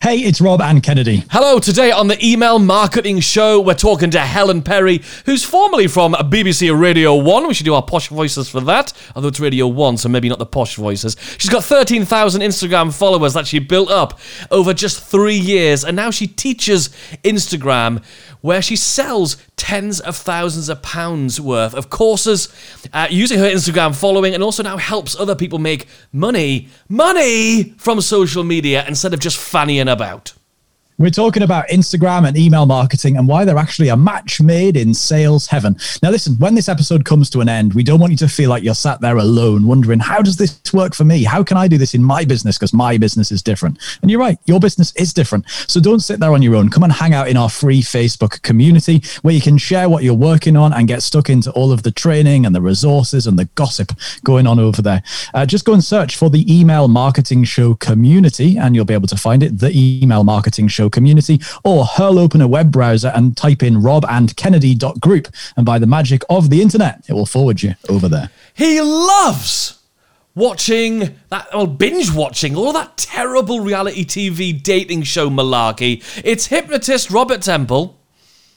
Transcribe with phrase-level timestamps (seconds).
[0.00, 1.24] Hey, it's Rob and Kennedy.
[1.28, 6.12] Hello, today on the Email Marketing Show, we're talking to Helen Perry, who's formerly from
[6.12, 7.48] BBC Radio 1.
[7.48, 10.38] We should do our posh voices for that, although it's Radio 1, so maybe not
[10.38, 11.16] the posh voices.
[11.38, 14.20] She's got 13,000 Instagram followers that she built up
[14.52, 16.90] over just three years, and now she teaches
[17.24, 18.00] Instagram
[18.40, 22.48] where she sells tens of thousands of pounds worth of courses
[22.92, 28.00] uh, using her Instagram following and also now helps other people make money, money from
[28.00, 30.37] social media instead of just fannying about.
[31.00, 34.92] We're talking about Instagram and email marketing and why they're actually a match made in
[34.94, 35.76] sales heaven.
[36.02, 38.50] Now, listen, when this episode comes to an end, we don't want you to feel
[38.50, 41.22] like you're sat there alone wondering, how does this work for me?
[41.22, 42.58] How can I do this in my business?
[42.58, 43.78] Because my business is different.
[44.02, 45.48] And you're right, your business is different.
[45.68, 46.68] So don't sit there on your own.
[46.68, 50.14] Come and hang out in our free Facebook community where you can share what you're
[50.14, 53.44] working on and get stuck into all of the training and the resources and the
[53.54, 53.92] gossip
[54.24, 55.04] going on over there.
[55.32, 59.06] Uh, just go and search for the Email Marketing Show community and you'll be able
[59.06, 63.36] to find it, the Email Marketing Show community, or hurl open a web browser and
[63.36, 65.28] type in robandkennedy.group.
[65.56, 68.30] And by the magic of the internet, it will forward you over there.
[68.54, 69.78] He loves
[70.34, 76.02] watching that, well, binge watching all that terrible reality TV dating show malarkey.
[76.24, 77.98] It's hypnotist Robert Temple.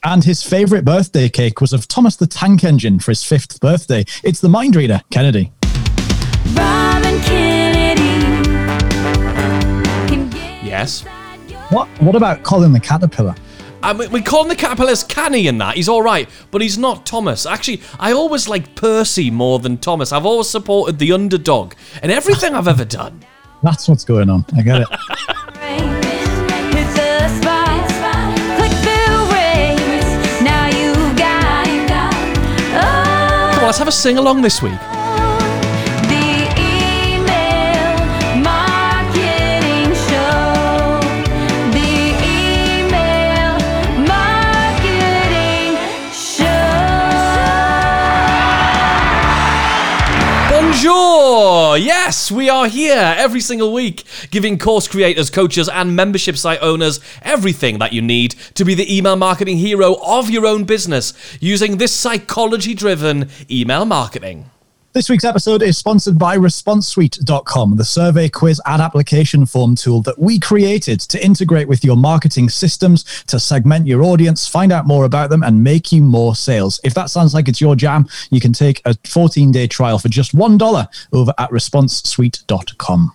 [0.03, 4.05] And his favorite birthday cake was of Thomas the Tank Engine for his fifth birthday.
[4.23, 5.51] It's the mind reader, Kennedy.
[6.53, 7.61] Rob and Kennedy.
[10.63, 11.05] Yes.
[11.71, 13.33] What What about Colin the Caterpillar?
[13.81, 15.75] I mean, we call him the caterpillar's canny in that.
[15.75, 17.47] He's all right, but he's not Thomas.
[17.47, 20.11] Actually, I always like Percy more than Thomas.
[20.11, 23.23] I've always supported the underdog in everything I've ever done.
[23.63, 24.45] That's what's going on.
[24.55, 24.87] I get it.
[25.61, 27.87] Hit the spot.
[28.57, 30.43] Click the waves.
[30.43, 31.65] Now you got.
[33.53, 34.77] Come on, let's have a sing along this week.
[51.75, 56.99] Yes, we are here every single week, giving course creators, coaches, and membership site owners
[57.21, 61.77] everything that you need to be the email marketing hero of your own business using
[61.77, 64.49] this psychology driven email marketing.
[64.93, 70.19] This week's episode is sponsored by ResponseSuite.com, the survey, quiz, and application form tool that
[70.19, 75.05] we created to integrate with your marketing systems to segment your audience, find out more
[75.05, 76.81] about them, and make you more sales.
[76.83, 80.09] If that sounds like it's your jam, you can take a 14 day trial for
[80.09, 83.13] just $1 over at ResponseSuite.com.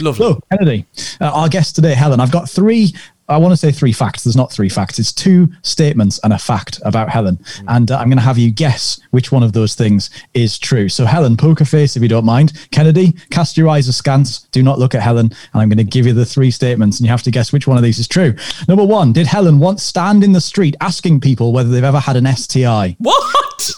[0.00, 0.18] Lovely.
[0.18, 0.84] So, Kennedy,
[1.20, 2.92] uh, our guest today, Helen, I've got three.
[3.28, 4.24] I want to say three facts.
[4.24, 4.98] There's not three facts.
[4.98, 7.42] It's two statements and a fact about Helen.
[7.68, 10.90] And uh, I'm going to have you guess which one of those things is true.
[10.90, 12.52] So, Helen, poker face if you don't mind.
[12.70, 14.40] Kennedy, cast your eyes askance.
[14.52, 15.26] Do not look at Helen.
[15.26, 17.66] And I'm going to give you the three statements and you have to guess which
[17.66, 18.34] one of these is true.
[18.68, 22.16] Number one, did Helen once stand in the street asking people whether they've ever had
[22.16, 22.96] an STI?
[22.98, 23.72] What?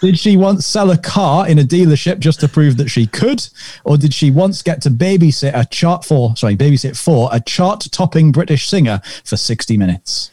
[0.00, 3.48] Did she once sell a car in a dealership just to prove that she could?
[3.84, 7.88] Or did she once get to babysit a chart for, sorry, babysit for a chart
[7.90, 10.30] topping British singer for 60 minutes?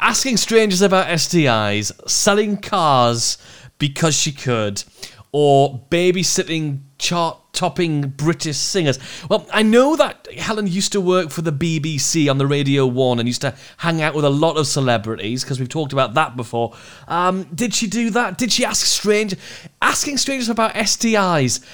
[0.00, 3.38] Asking strangers about STIs, selling cars
[3.78, 4.84] because she could,
[5.32, 9.00] or babysitting chart topping British singers.
[9.28, 13.18] Well, I know that Helen used to work for the BBC on the Radio 1
[13.18, 16.36] and used to hang out with a lot of celebrities because we've talked about that
[16.36, 16.76] before.
[17.08, 18.38] Um, did she do that?
[18.38, 19.34] Did she ask strange
[19.82, 21.64] asking strangers about STIs?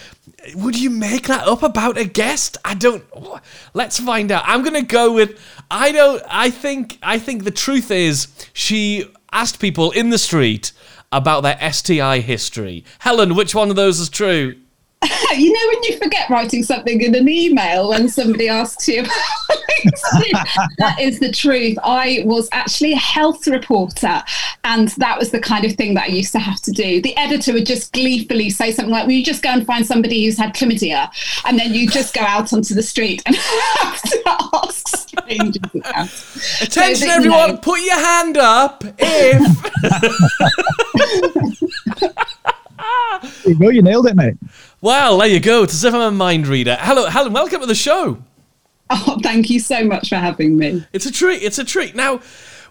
[0.54, 2.56] Would you make that up about a guest?
[2.64, 3.04] I don't
[3.74, 4.44] Let's find out.
[4.46, 5.38] I'm going to go with
[5.70, 10.72] I don't I think I think the truth is she asked people in the street
[11.12, 12.86] about their STI history.
[13.00, 14.56] Helen, which one of those is true?
[15.36, 19.02] you know when you forget writing something in an email when somebody asks you
[20.78, 24.22] that is the truth i was actually a health reporter
[24.64, 27.14] and that was the kind of thing that i used to have to do the
[27.16, 30.38] editor would just gleefully say something like well you just go and find somebody who's
[30.38, 31.10] had chlamydia
[31.44, 33.36] and then you just go out onto the street and
[33.80, 34.22] have to
[34.54, 36.08] ask strangers about.
[36.08, 37.50] So Attention, that, you everyone!
[37.50, 39.44] know, Put your hand up if.
[43.22, 44.34] There you go, you nailed it, mate.
[44.80, 45.62] well, there you go.
[45.62, 46.76] It's as if I'm a mind reader.
[46.80, 47.32] Hello, Helen.
[47.32, 48.18] Welcome to the show.
[48.90, 51.42] oh thank you so much for having me It's a treat.
[51.42, 51.94] It's a treat.
[51.94, 52.20] Now,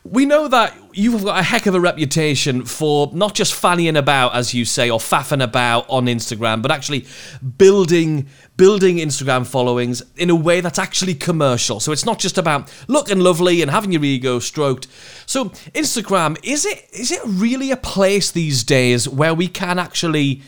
[0.05, 4.35] We know that you've got a heck of a reputation for not just fannying about,
[4.35, 7.05] as you say, or faffing about on Instagram, but actually
[7.57, 8.27] building
[8.57, 11.79] building Instagram followings in a way that's actually commercial.
[11.79, 14.87] So it's not just about looking lovely and having your ego stroked.
[15.25, 20.41] So Instagram is it is it really a place these days where we can actually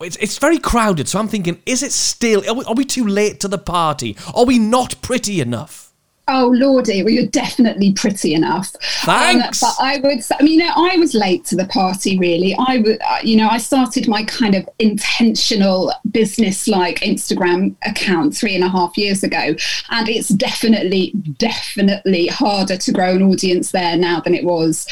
[0.00, 2.46] it's, it's very crowded, so I'm thinking, is it still?
[2.46, 4.16] Are we, are we too late to the party?
[4.34, 5.85] Are we not pretty enough?
[6.28, 8.74] Oh lordy, well you're definitely pretty enough.
[9.04, 9.62] Thanks.
[9.62, 12.18] Um, but I would, say, I mean, you know, I was late to the party.
[12.18, 18.36] Really, I would, uh, you know, I started my kind of intentional business-like Instagram account
[18.36, 19.54] three and a half years ago,
[19.90, 24.84] and it's definitely, definitely harder to grow an audience there now than it was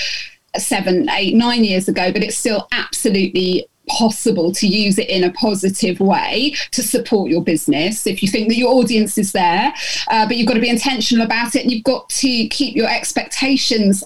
[0.57, 2.13] seven, eight, nine years ago.
[2.13, 7.43] But it's still absolutely possible to use it in a positive way to support your
[7.43, 9.73] business if you think that your audience is there
[10.09, 12.89] uh, but you've got to be intentional about it and you've got to keep your
[12.89, 14.03] expectations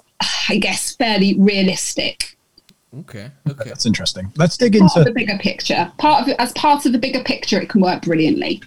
[0.48, 2.36] i guess fairly realistic
[3.00, 3.68] Okay, okay.
[3.68, 4.32] That's interesting.
[4.36, 7.22] Let's dig part of the bigger picture part of it as part of the bigger
[7.22, 8.62] picture it can work brilliantly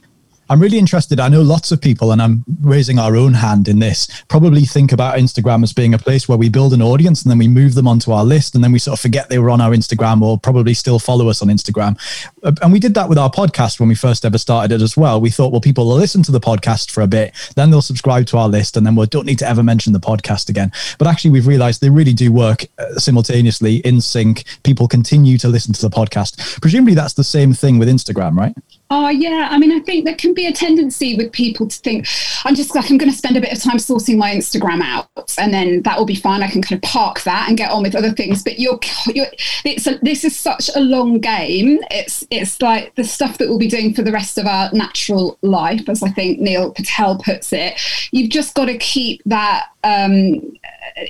[0.51, 1.21] I'm really interested.
[1.21, 4.91] I know lots of people, and I'm raising our own hand in this, probably think
[4.91, 7.73] about Instagram as being a place where we build an audience and then we move
[7.73, 10.21] them onto our list and then we sort of forget they were on our Instagram
[10.21, 11.97] or probably still follow us on Instagram.
[12.43, 14.97] Uh, And we did that with our podcast when we first ever started it as
[14.97, 15.21] well.
[15.21, 18.25] We thought, well, people will listen to the podcast for a bit, then they'll subscribe
[18.27, 20.73] to our list, and then we don't need to ever mention the podcast again.
[20.99, 24.43] But actually, we've realized they really do work uh, simultaneously in sync.
[24.63, 26.59] People continue to listen to the podcast.
[26.59, 28.53] Presumably, that's the same thing with Instagram, right?
[28.93, 32.05] Oh yeah, I mean, I think there can be a tendency with people to think,
[32.43, 35.07] I'm just like, I'm going to spend a bit of time sorting my Instagram out,
[35.37, 36.43] and then that will be fine.
[36.43, 38.43] I can kind of park that and get on with other things.
[38.43, 38.77] But you're,
[39.07, 39.27] you're
[39.63, 41.79] it's a, this is such a long game.
[41.89, 45.37] It's it's like the stuff that we'll be doing for the rest of our natural
[45.41, 47.79] life, as I think Neil Patel puts it.
[48.11, 50.57] You've just got to keep that um,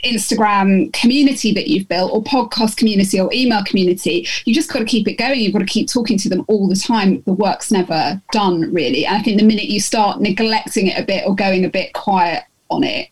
[0.04, 4.86] Instagram community that you've built, or podcast community, or email community, you just got to
[4.86, 5.40] keep it going.
[5.40, 7.22] You've got to keep talking to them all the time.
[7.24, 9.06] The work's never done, really.
[9.06, 11.94] And I think the minute you start neglecting it a bit or going a bit
[11.94, 13.10] quiet on it,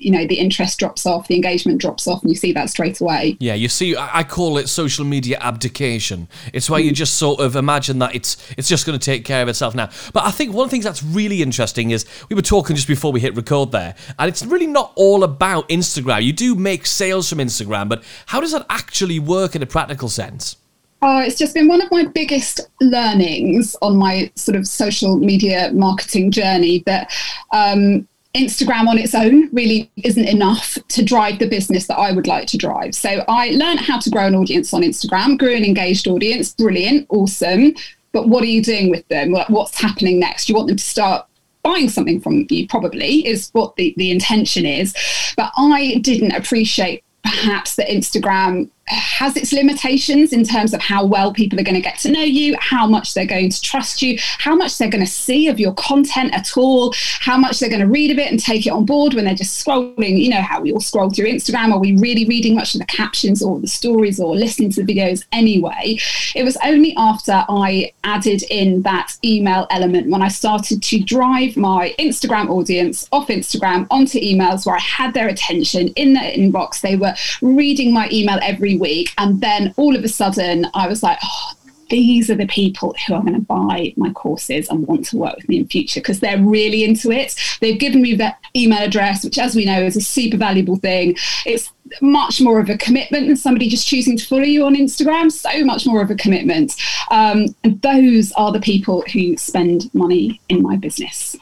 [0.00, 3.00] you know, the interest drops off, the engagement drops off, and you see that straight
[3.00, 3.36] away.
[3.38, 6.26] Yeah, you see, I I call it social media abdication.
[6.52, 6.94] It's where you mm.
[6.94, 9.90] just sort of imagine that it's it's just going to take care of itself now.
[10.12, 12.88] But I think one of the things that's really interesting is we were talking just
[12.88, 16.22] before we hit record there, and it's really not all about Instagram.
[16.24, 20.08] You do make sales from Instagram, but how does that actually work in a practical
[20.08, 20.56] sense?
[21.02, 25.70] Oh, it's just been one of my biggest learnings on my sort of social media
[25.72, 27.10] marketing journey that
[27.52, 32.26] um, Instagram on its own really isn't enough to drive the business that I would
[32.26, 32.94] like to drive.
[32.94, 37.06] So I learned how to grow an audience on Instagram, grew an engaged audience, brilliant,
[37.08, 37.74] awesome.
[38.12, 39.32] But what are you doing with them?
[39.48, 40.48] What's happening next?
[40.48, 41.26] You want them to start
[41.62, 44.94] buying something from you, probably, is what the, the intention is.
[45.36, 51.32] But I didn't appreciate perhaps that Instagram has its limitations in terms of how well
[51.32, 54.18] people are going to get to know you, how much they're going to trust you,
[54.38, 57.80] how much they're going to see of your content at all, how much they're going
[57.80, 60.18] to read of it and take it on board when they're just scrolling.
[60.20, 61.72] You know how we all scroll through Instagram.
[61.72, 64.94] Are we really reading much of the captions or the stories or listening to the
[64.94, 65.98] videos anyway?
[66.34, 71.56] It was only after I added in that email element when I started to drive
[71.56, 76.80] my Instagram audience off Instagram onto emails where I had their attention in their inbox.
[76.80, 79.12] They were reading my email every week.
[79.18, 81.52] And then all of a sudden, I was like, oh,
[81.90, 85.36] these are the people who are going to buy my courses and want to work
[85.36, 87.34] with me in future because they're really into it.
[87.60, 91.16] They've given me their email address, which, as we know, is a super valuable thing.
[91.44, 95.30] It's much more of a commitment than somebody just choosing to follow you on Instagram.
[95.30, 96.76] So much more of a commitment.
[97.10, 101.36] Um, and those are the people who spend money in my business.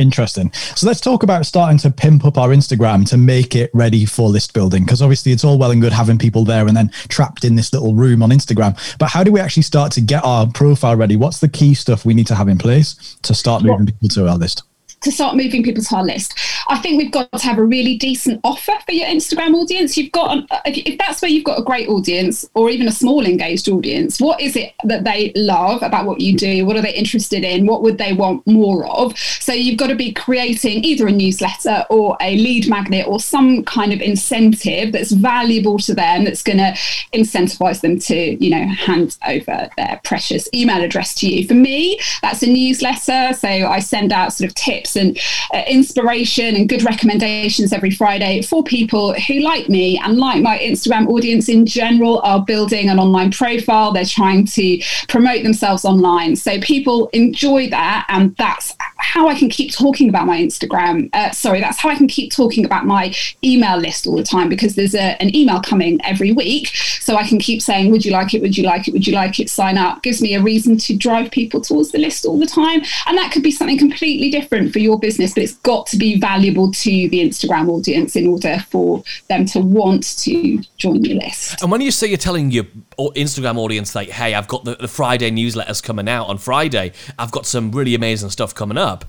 [0.00, 0.50] Interesting.
[0.76, 4.30] So let's talk about starting to pimp up our Instagram to make it ready for
[4.30, 4.82] list building.
[4.82, 7.70] Because obviously, it's all well and good having people there and then trapped in this
[7.74, 8.78] little room on Instagram.
[8.98, 11.16] But how do we actually start to get our profile ready?
[11.16, 14.26] What's the key stuff we need to have in place to start moving people to
[14.26, 14.62] our list?
[15.02, 16.38] To start moving people to our list.
[16.68, 19.96] I think we've got to have a really decent offer for your Instagram audience.
[19.96, 23.24] You've got, if, if that's where you've got a great audience or even a small
[23.24, 26.66] engaged audience, what is it that they love about what you do?
[26.66, 27.66] What are they interested in?
[27.66, 29.16] What would they want more of?
[29.18, 33.64] So you've got to be creating either a newsletter or a lead magnet or some
[33.64, 36.72] kind of incentive that's valuable to them that's going to
[37.14, 41.46] incentivize them to, you know, hand over their precious email address to you.
[41.48, 43.34] For me, that's a newsletter.
[43.34, 45.18] So I send out sort of tips and
[45.52, 50.58] uh, inspiration and good recommendations every Friday for people who, like me and like my
[50.58, 53.92] Instagram audience in general, are building an online profile.
[53.92, 56.36] They're trying to promote themselves online.
[56.36, 61.10] So people enjoy that, and that's how I can keep talking about my Instagram.
[61.12, 64.48] Uh, sorry, that's how I can keep talking about my email list all the time
[64.48, 66.68] because there's a, an email coming every week.
[67.00, 68.42] So I can keep saying, Would you like it?
[68.42, 68.92] Would you like it?
[68.92, 69.50] Would you like it?
[69.50, 70.02] Sign up.
[70.02, 72.82] Gives me a reason to drive people towards the list all the time.
[73.06, 76.18] And that could be something completely different for your business, but it's got to be
[76.18, 81.62] valuable to the Instagram audience in order for them to want to join your list.
[81.62, 82.64] And when you say you're telling your
[82.98, 86.92] uh, Instagram audience, like, hey, I've got the, the Friday newsletters coming out on Friday,
[87.18, 89.04] I've got some really amazing stuff coming up.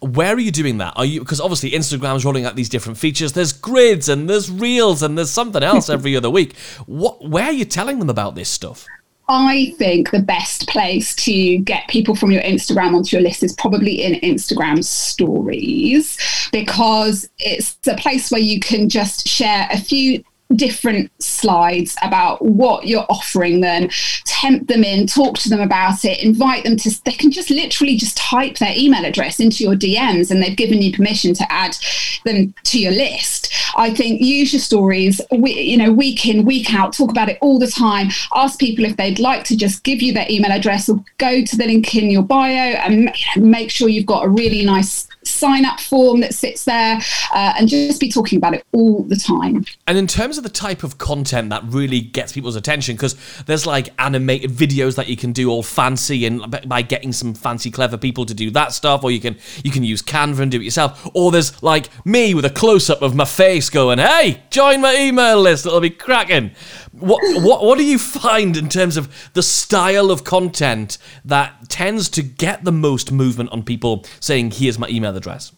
[0.00, 0.94] Where are you doing that?
[0.96, 3.34] Are you because obviously Instagram's rolling out these different features.
[3.34, 6.56] There's grids and there's reels and there's something else every other week.
[6.86, 7.28] What?
[7.28, 8.86] Where are you telling them about this stuff?
[9.32, 13.52] I think the best place to get people from your Instagram onto your list is
[13.52, 16.18] probably in Instagram stories
[16.50, 20.24] because it's a place where you can just share a few
[20.56, 23.88] different slides about what you're offering them
[24.24, 27.96] tempt them in talk to them about it invite them to they can just literally
[27.96, 31.76] just type their email address into your dms and they've given you permission to add
[32.24, 33.52] them to your list.
[33.76, 37.38] I think use your stories we, you know week in week out talk about it
[37.40, 38.08] all the time.
[38.34, 41.56] Ask people if they'd like to just give you their email address or go to
[41.56, 45.80] the link in your bio and make sure you've got a really nice sign up
[45.80, 47.00] form that sits there
[47.34, 50.50] uh, and just be talking about it all the time And in terms of the
[50.50, 55.16] type of content that really gets people's attention, because there's like animated videos that you
[55.16, 59.04] can do all fancy and by getting some fancy, clever people to do that stuff,
[59.04, 61.08] or you can you can use Canva and do it yourself.
[61.14, 64.96] Or there's like me with a close up of my face going, "Hey, join my
[64.96, 65.66] email list.
[65.66, 66.52] It'll be cracking."
[67.00, 72.08] What what what do you find in terms of the style of content that tends
[72.10, 75.52] to get the most movement on people saying, "Here's my email address"?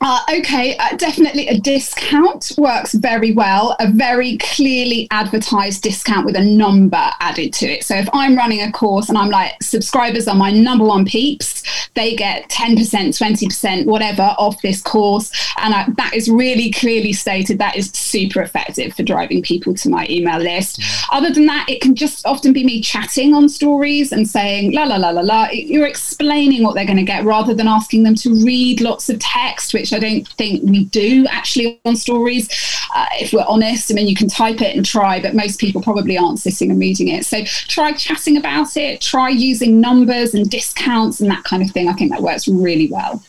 [0.00, 3.74] Uh, okay, uh, definitely a discount works very well.
[3.80, 7.82] A very clearly advertised discount with a number added to it.
[7.82, 11.64] So if I'm running a course and I'm like, subscribers are my number one peeps,
[11.94, 15.32] they get 10%, 20%, whatever off this course.
[15.56, 17.58] And I, that is really clearly stated.
[17.58, 20.80] That is super effective for driving people to my email list.
[21.10, 24.84] Other than that, it can just often be me chatting on stories and saying, la,
[24.84, 25.48] la, la, la, la.
[25.50, 29.18] You're explaining what they're going to get rather than asking them to read lots of
[29.18, 32.48] text, which I don't think we do actually on stories.
[32.94, 35.82] Uh, if we're honest, I mean, you can type it and try, but most people
[35.82, 37.24] probably aren't sitting and reading it.
[37.26, 41.88] So try chatting about it, try using numbers and discounts and that kind of thing.
[41.88, 43.22] I think that works really well.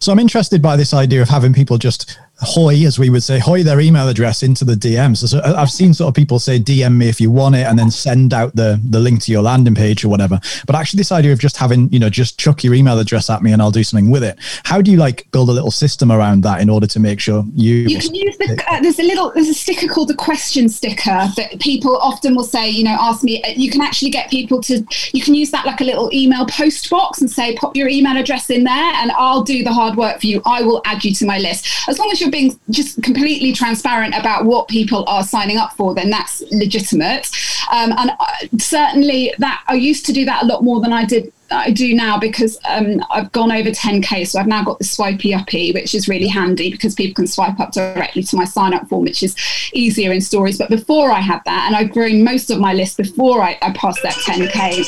[0.00, 3.38] So I'm interested by this idea of having people just hoy, as we would say,
[3.38, 5.26] hoy their email address into the DMs.
[5.26, 7.90] So I've seen sort of people say DM me if you want it, and then
[7.90, 10.40] send out the the link to your landing page or whatever.
[10.66, 13.42] But actually, this idea of just having you know just chuck your email address at
[13.42, 14.38] me and I'll do something with it.
[14.64, 17.44] How do you like build a little system around that in order to make sure
[17.54, 17.74] you?
[17.74, 21.28] You can use the, uh, there's a little, there's a sticker called the question sticker
[21.36, 24.60] that people often will say, you know, ask me, uh, you can actually get people
[24.62, 27.88] to, you can use that like a little email post box and say, pop your
[27.88, 30.42] email address in there and I'll do the hard work for you.
[30.44, 31.68] I will add you to my list.
[31.88, 35.94] As long as you're being just completely transparent about what people are signing up for,
[35.94, 37.30] then that's legitimate.
[37.72, 38.26] Um, and uh,
[38.58, 41.94] certainly that, I used to do that a lot more than I did I do
[41.94, 45.94] now because um, I've gone over 10k, so I've now got the swipey uppy, which
[45.94, 49.22] is really handy because people can swipe up directly to my sign up form, which
[49.22, 49.36] is
[49.72, 50.58] easier in stories.
[50.58, 53.72] But before I had that, and I've grown most of my list before I, I
[53.72, 54.84] passed that 10k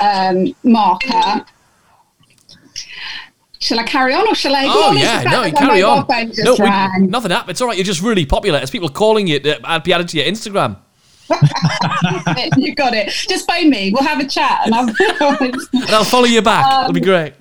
[0.00, 1.44] um, marker.
[3.60, 4.66] Shall I carry on or shall I?
[4.68, 6.06] Oh yeah, no, you carry on.
[6.32, 6.54] just No,
[7.00, 7.50] we, nothing happened.
[7.50, 7.76] It's all right.
[7.76, 8.58] You're just really popular.
[8.60, 10.76] It's people calling you to uh, be added to your Instagram.
[12.56, 13.08] you got it.
[13.10, 13.90] Just phone me.
[13.92, 14.88] We'll have a chat, and I'll.
[15.88, 16.64] And I'll follow you back.
[16.72, 17.34] It'll Um, be great.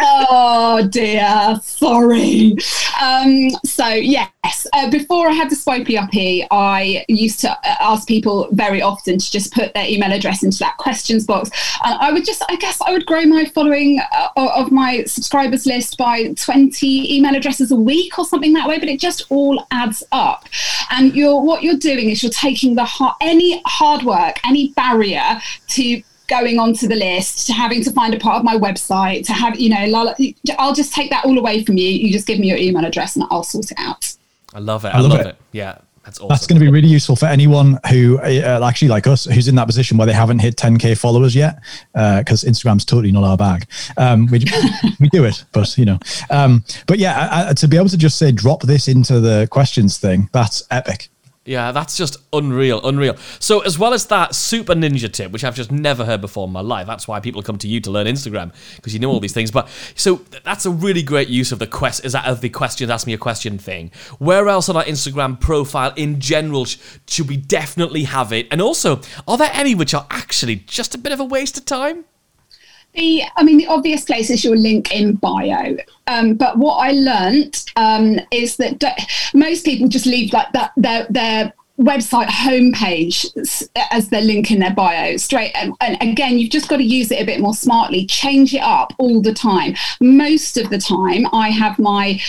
[0.00, 2.56] Oh dear, sorry.
[3.02, 8.08] Um, so yes, uh, before I had the swipey uppy, I used to uh, ask
[8.08, 11.50] people very often to just put their email address into that questions box,
[11.84, 15.66] and I would just, I guess, I would grow my following uh, of my subscribers
[15.66, 18.78] list by twenty email addresses a week or something that way.
[18.78, 20.44] But it just all adds up,
[20.90, 25.40] and you're what you're doing is you're taking the hard, any hard work, any barrier
[25.68, 29.32] to going onto the list to having to find a part of my website to
[29.32, 30.14] have you know la-
[30.58, 33.16] i'll just take that all away from you you just give me your email address
[33.16, 34.14] and i'll sort it out
[34.54, 34.88] I love it.
[34.88, 35.26] I, love love, it.
[35.26, 35.36] it.
[35.52, 36.28] Yeah, that's awesome.
[36.30, 39.54] That's going to be really useful for anyone who, uh, actually like us, who's in
[39.56, 41.58] that position where they haven't hit 10k followers yet,
[41.92, 43.66] because Instagram's totally not our bag.
[43.96, 44.38] Um, we
[45.00, 45.98] we do it, but you know,
[46.30, 49.48] um, but yeah, I, I, to be able to just say drop this into the
[49.50, 51.08] questions thing, that's epic.
[51.48, 53.16] Yeah, that's just unreal, unreal.
[53.40, 56.52] So, as well as that super ninja tip, which I've just never heard before in
[56.52, 59.18] my life, that's why people come to you to learn Instagram because you know all
[59.18, 59.50] these things.
[59.50, 62.04] But so that's a really great use of the quest.
[62.04, 62.90] Is that of the question?
[62.90, 63.90] Ask me a question thing.
[64.18, 68.46] Where else on our Instagram profile in general should we definitely have it?
[68.50, 71.64] And also, are there any which are actually just a bit of a waste of
[71.64, 72.04] time?
[72.94, 75.76] The, I mean, the obvious place is your link in bio.
[76.06, 78.88] Um, but what I learnt um, is that d-
[79.34, 83.24] most people just leave like that their their website homepage
[83.92, 85.52] as their link in their bio straight.
[85.54, 88.04] And, and again, you've just got to use it a bit more smartly.
[88.06, 89.76] Change it up all the time.
[90.00, 92.20] Most of the time, I have my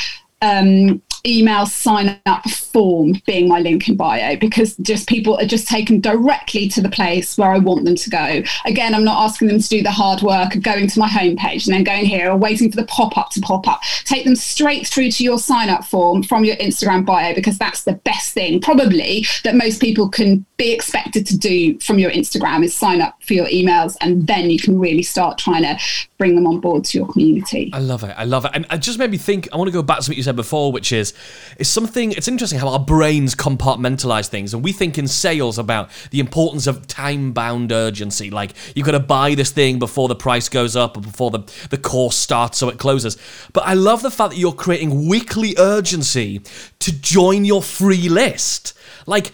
[0.41, 5.67] um, email sign up form being my link in bio because just people are just
[5.67, 8.43] taken directly to the place where I want them to go.
[8.65, 11.65] Again, I'm not asking them to do the hard work of going to my homepage
[11.65, 13.81] and then going here or waiting for the pop up to pop up.
[14.05, 17.83] Take them straight through to your sign up form from your Instagram bio because that's
[17.83, 22.63] the best thing, probably, that most people can be expected to do from your Instagram
[22.63, 25.77] is sign up for your emails and then you can really start trying to
[26.17, 27.69] bring them on board to your community.
[27.73, 28.13] I love it.
[28.17, 28.51] I love it.
[28.55, 29.47] And it just made me think.
[29.53, 31.13] I want to go back to what you said before, which is,
[31.57, 32.11] it's something.
[32.11, 36.65] It's interesting how our brains compartmentalize things, and we think in sales about the importance
[36.65, 38.31] of time-bound urgency.
[38.31, 41.39] Like you've got to buy this thing before the price goes up or before the
[41.69, 43.15] the course starts, so it closes.
[43.53, 46.41] But I love the fact that you're creating weekly urgency
[46.79, 48.73] to join your free list.
[49.05, 49.31] Like.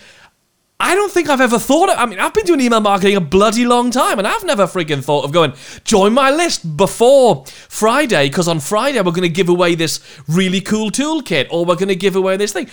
[0.85, 3.21] I don't think I've ever thought of, I mean, I've been doing email marketing a
[3.21, 8.29] bloody long time and I've never freaking thought of going, join my list before Friday
[8.29, 11.87] because on Friday we're going to give away this really cool toolkit or we're going
[11.87, 12.69] to give away this thing.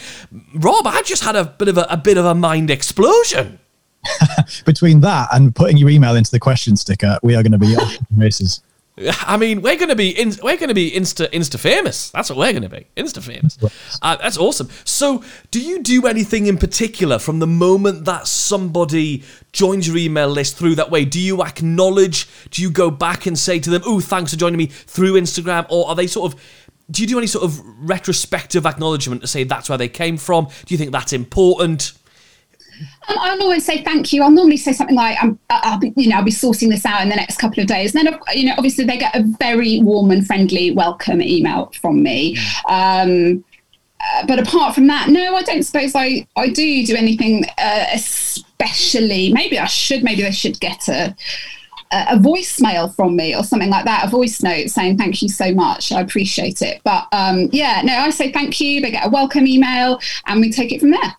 [0.53, 3.59] Rob, I just had a bit of a, a bit of a mind explosion.
[4.67, 7.75] Between that and putting your email into the question sticker, we are going to be
[8.15, 8.63] races.
[8.99, 12.11] I mean, we're gonna be in, we're gonna be insta insta famous.
[12.11, 13.57] That's what we're gonna be, insta famous.
[14.03, 14.69] Uh, that's awesome.
[14.85, 19.23] So, do you do anything in particular from the moment that somebody
[19.53, 21.07] joins your email list through that way?
[21.07, 22.29] Do you acknowledge?
[22.51, 25.65] Do you go back and say to them, "Oh, thanks for joining me through Instagram,"
[25.71, 26.41] or are they sort of?
[26.91, 30.49] Do you do any sort of retrospective acknowledgement to say that's where they came from?
[30.67, 31.93] Do you think that's important?
[33.09, 34.23] Um, I'll always say thank you.
[34.23, 37.03] I'll normally say something like, I'm, I'll be, you know, I'll be sorting this out
[37.03, 37.95] in the next couple of days.
[37.95, 42.03] And then, you know, obviously they get a very warm and friendly welcome email from
[42.03, 42.39] me.
[42.69, 43.45] Um,
[44.01, 47.87] uh, but apart from that, no, I don't suppose I, I do do anything uh,
[47.93, 49.33] especially.
[49.33, 50.03] Maybe I should.
[50.03, 51.15] Maybe they should get a
[51.93, 55.53] a voicemail from me or something like that, a voice note saying thank you so
[55.53, 55.93] much.
[55.93, 56.81] I appreciate it.
[56.85, 58.81] But um, yeah, no, I say thank you.
[58.81, 61.17] They get a welcome email, and we take it from there.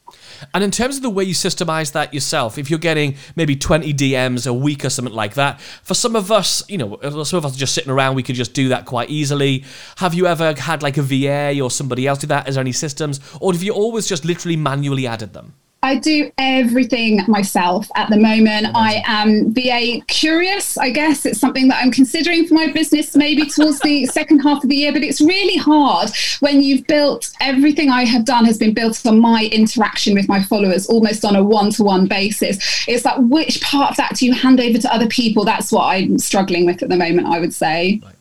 [0.54, 3.94] And in terms of the way you systemize that yourself, if you're getting maybe 20
[3.94, 7.38] DMs a week or something like that, for some of us, you know, uh, some
[7.38, 9.64] of us just sitting around, we could just do that quite easily.
[9.98, 12.48] Have you ever had like a VA or somebody else do that?
[12.48, 13.20] Is there any systems?
[13.40, 15.54] Or have you always just literally manually added them?
[15.84, 18.68] I do everything myself at the moment.
[18.74, 21.26] I am VA curious, I guess.
[21.26, 24.78] It's something that I'm considering for my business maybe towards the second half of the
[24.78, 29.06] year, but it's really hard when you've built everything I have done has been built
[29.06, 32.86] on my interaction with my followers almost on a one to one basis.
[32.88, 35.44] It's like, which part of that do you hand over to other people?
[35.44, 38.00] That's what I'm struggling with at the moment, I would say.
[38.06, 38.12] Uh,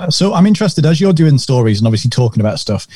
[0.00, 2.86] Uh, so I'm interested as you're doing stories and obviously talking about stuff.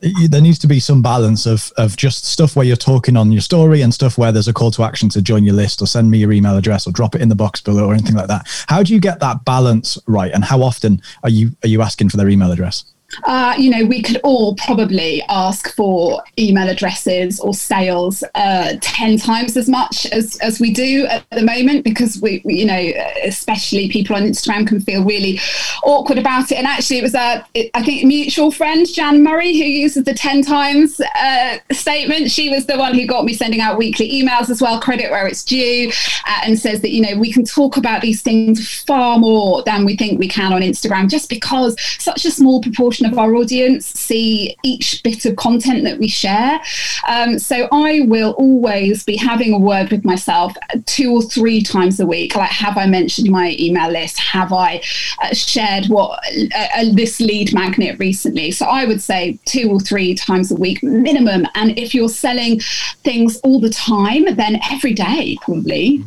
[0.00, 3.42] There needs to be some balance of of just stuff where you're talking on your
[3.42, 6.10] story and stuff where there's a call to action to join your list or send
[6.10, 8.46] me your email address or drop it in the box below or anything like that.
[8.66, 10.32] How do you get that balance right?
[10.32, 12.93] And how often are you are you asking for their email address?
[13.24, 19.18] Uh, you know, we could all probably ask for email addresses or sales uh, 10
[19.18, 22.92] times as much as, as we do at the moment because we, we, you know,
[23.24, 25.40] especially people on Instagram can feel really
[25.82, 26.56] awkward about it.
[26.56, 30.42] And actually, it was a, I think, mutual friend, Jan Murray, who uses the 10
[30.42, 32.30] times uh, statement.
[32.30, 35.26] She was the one who got me sending out weekly emails as well, credit where
[35.26, 35.90] it's due,
[36.26, 39.84] uh, and says that, you know, we can talk about these things far more than
[39.84, 43.86] we think we can on Instagram just because such a small proportion of our audience
[43.86, 46.60] see each bit of content that we share.
[47.08, 50.52] Um, so I will always be having a word with myself
[50.86, 52.36] two or three times a week.
[52.36, 54.18] Like, have I mentioned my email list?
[54.18, 54.82] Have I
[55.22, 56.18] uh, shared what
[56.54, 58.50] uh, uh, this lead magnet recently?
[58.50, 61.46] So I would say two or three times a week minimum.
[61.54, 62.60] And if you're selling
[63.02, 66.04] things all the time, then every day probably.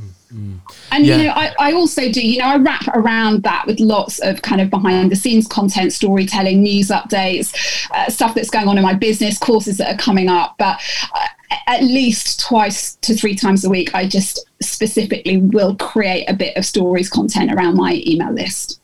[0.92, 1.18] And Yeah.
[1.18, 4.42] you know, I, I also do, you know, I wrap around that with lots of
[4.42, 7.54] kind of behind the scenes content, storytelling, news updates,
[7.92, 10.56] uh, stuff that's going on in my business, courses that are coming up.
[10.58, 10.80] But
[11.14, 11.28] uh,
[11.68, 16.56] at least twice to three times a week, I just specifically will create a bit
[16.58, 18.80] of stories content around my email list.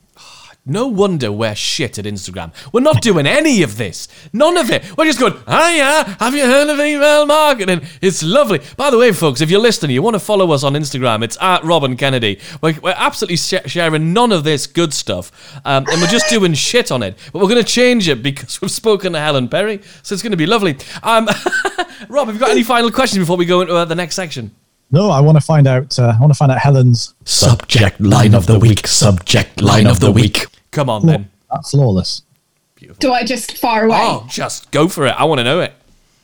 [0.65, 2.54] No wonder we're shit at Instagram.
[2.71, 4.08] We're not doing any of this.
[4.32, 4.97] None of it.
[4.97, 7.82] We're just going, hiya, have you heard of email marketing?
[8.02, 8.62] It's lovely.
[8.78, 11.38] By the way, folks, if you're listening, you want to follow us on Instagram, it's
[11.41, 12.39] at Rob and Kennedy.
[12.62, 15.34] We're, we're absolutely sh- sharing none of this good stuff.
[15.65, 17.17] Um, and we're just doing shit on it.
[17.34, 19.82] But we're going to change it because we've spoken to Helen Perry.
[20.02, 20.78] So it's going to be lovely.
[21.04, 21.28] Um,
[22.08, 24.52] Rob, have you got any final questions before we go into uh, the next section?
[24.91, 25.99] No, I want to find out.
[25.99, 27.15] Uh, I want to find out Helen's.
[27.26, 28.88] Subject line of the week.
[28.88, 30.45] Subject line of the week.
[30.74, 31.30] Come on then.
[31.52, 32.24] That's flawless.
[33.00, 34.00] Do I just fire away?
[34.02, 35.12] Oh, just go for it.
[35.12, 35.74] I want to know it.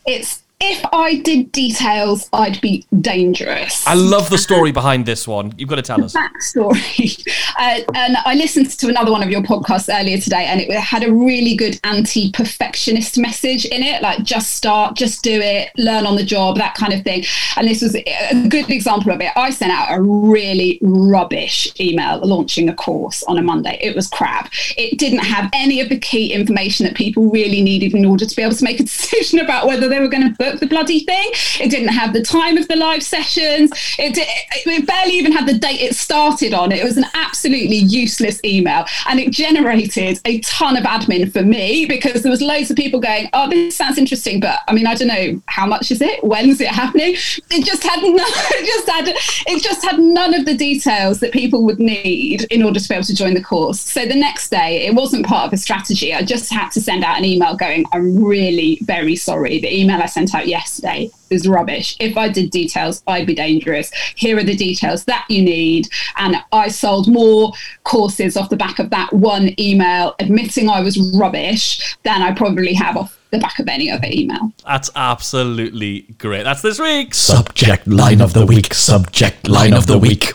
[0.05, 3.87] It's if I did details, I'd be dangerous.
[3.87, 5.53] I love the story behind this one.
[5.57, 6.13] You've got to tell us.
[6.13, 7.25] backstory.
[7.59, 11.03] Uh, and I listened to another one of your podcasts earlier today, and it had
[11.03, 16.05] a really good anti perfectionist message in it like, just start, just do it, learn
[16.05, 17.25] on the job, that kind of thing.
[17.57, 19.33] And this was a good example of it.
[19.35, 23.77] I sent out a really rubbish email launching a course on a Monday.
[23.81, 24.49] It was crap.
[24.77, 28.35] It didn't have any of the key information that people really needed in order to
[28.35, 31.01] be able to make a decision about whether they were going to book the bloody
[31.01, 31.31] thing.
[31.59, 33.71] It didn't have the time of the live sessions.
[33.97, 34.27] It, did,
[34.65, 36.71] it barely even had the date it started on.
[36.71, 41.85] It was an absolutely useless email, and it generated a ton of admin for me
[41.85, 44.95] because there was loads of people going, "Oh, this sounds interesting, but I mean, I
[44.95, 46.23] don't know how much is it?
[46.23, 47.15] When's it happening?"
[47.51, 49.07] It just had no, it just had
[49.47, 52.95] it just had none of the details that people would need in order to be
[52.95, 53.79] able to join the course.
[53.79, 56.13] So the next day, it wasn't part of a strategy.
[56.13, 59.59] I just had to send out an email going, "I'm really very sorry.
[59.59, 61.95] The email I sent out yesterday is rubbish.
[61.99, 63.91] If I did details, I'd be dangerous.
[64.15, 65.87] Here are the details that you need.
[66.17, 70.97] And I sold more courses off the back of that one email admitting I was
[71.15, 74.51] rubbish than I probably have off the back of any other email.
[74.65, 76.43] That's absolutely great.
[76.43, 77.17] That's this week's.
[77.17, 78.73] Subject line of the week.
[78.73, 80.33] Subject line of the week.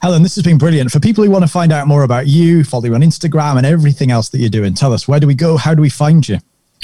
[0.00, 0.90] Helen, this has been brilliant.
[0.90, 3.64] For people who want to find out more about you, follow you on Instagram and
[3.64, 5.56] everything else that you're doing, tell us where do we go?
[5.56, 6.38] How do we find you?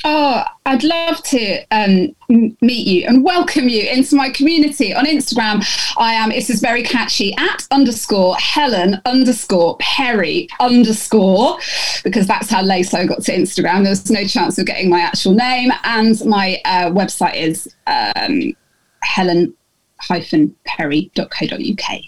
[0.04, 5.66] Oh, I'd love to um, meet you and welcome you into my community on Instagram.
[5.98, 11.58] I am, this is very catchy, at underscore Helen underscore Perry underscore,
[12.04, 13.82] because that's how Laso got to Instagram.
[13.82, 15.72] There was no chance of getting my actual name.
[15.84, 18.54] And my uh, website is um,
[19.02, 22.00] helen-perry.co.uk.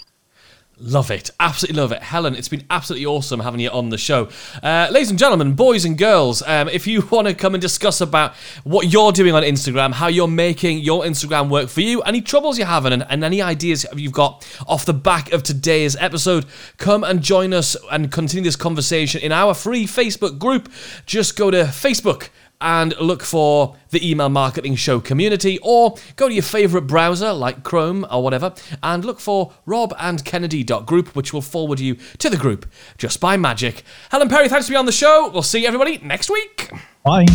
[0.82, 1.30] Love it.
[1.38, 2.02] Absolutely love it.
[2.02, 4.30] Helen, it's been absolutely awesome having you on the show.
[4.62, 8.00] Uh, ladies and gentlemen, boys and girls, um, if you want to come and discuss
[8.00, 12.22] about what you're doing on Instagram, how you're making your Instagram work for you, any
[12.22, 16.46] troubles you're having, and, and any ideas you've got off the back of today's episode,
[16.78, 20.72] come and join us and continue this conversation in our free Facebook group.
[21.04, 26.34] Just go to Facebook and look for the email marketing show community or go to
[26.34, 31.96] your favorite browser like Chrome or whatever and look for robandkennedy.group which will forward you
[32.18, 33.82] to the group just by magic.
[34.10, 35.30] Helen Perry, thanks for being on the show.
[35.32, 36.70] We'll see everybody next week.
[37.04, 37.26] Bye.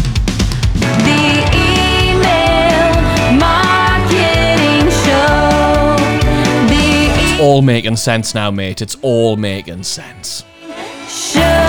[0.76, 5.96] The email marketing show.
[6.68, 8.82] The All making sense now, mate.
[8.82, 10.44] It's all making sense.
[11.08, 11.64] show.